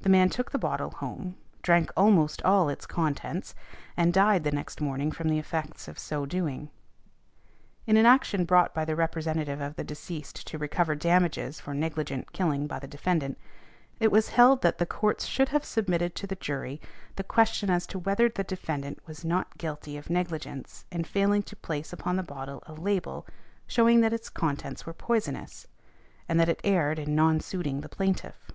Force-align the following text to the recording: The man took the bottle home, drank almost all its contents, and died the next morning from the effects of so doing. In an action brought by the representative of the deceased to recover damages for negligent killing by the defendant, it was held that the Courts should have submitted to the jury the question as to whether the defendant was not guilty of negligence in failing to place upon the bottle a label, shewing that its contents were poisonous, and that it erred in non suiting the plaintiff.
The 0.00 0.08
man 0.10 0.28
took 0.30 0.50
the 0.50 0.58
bottle 0.58 0.90
home, 0.90 1.36
drank 1.62 1.90
almost 1.96 2.42
all 2.42 2.68
its 2.68 2.86
contents, 2.86 3.54
and 3.96 4.12
died 4.12 4.42
the 4.44 4.50
next 4.50 4.80
morning 4.80 5.10
from 5.10 5.28
the 5.28 5.38
effects 5.38 5.86
of 5.88 5.98
so 5.98 6.26
doing. 6.26 6.70
In 7.86 7.98
an 7.98 8.04
action 8.06 8.44
brought 8.46 8.74
by 8.74 8.86
the 8.86 8.96
representative 8.96 9.60
of 9.62 9.76
the 9.76 9.84
deceased 9.84 10.46
to 10.46 10.58
recover 10.58 10.94
damages 10.94 11.60
for 11.60 11.74
negligent 11.74 12.32
killing 12.32 12.66
by 12.66 12.78
the 12.78 12.86
defendant, 12.88 13.38
it 14.00 14.10
was 14.12 14.30
held 14.30 14.62
that 14.62 14.78
the 14.78 14.86
Courts 14.86 15.26
should 15.26 15.50
have 15.50 15.64
submitted 15.64 16.14
to 16.16 16.26
the 16.26 16.36
jury 16.36 16.80
the 17.16 17.24
question 17.24 17.68
as 17.70 17.86
to 17.86 17.98
whether 17.98 18.28
the 18.30 18.44
defendant 18.44 18.98
was 19.06 19.26
not 19.26 19.56
guilty 19.58 19.96
of 19.98 20.10
negligence 20.10 20.84
in 20.90 21.04
failing 21.04 21.42
to 21.42 21.56
place 21.56 21.92
upon 21.92 22.16
the 22.16 22.22
bottle 22.22 22.62
a 22.66 22.72
label, 22.72 23.26
shewing 23.66 24.00
that 24.00 24.12
its 24.12 24.30
contents 24.30 24.84
were 24.86 24.94
poisonous, 24.94 25.66
and 26.28 26.38
that 26.40 26.48
it 26.48 26.60
erred 26.64 26.98
in 26.98 27.14
non 27.14 27.40
suiting 27.40 27.80
the 27.82 27.88
plaintiff. 27.90 28.50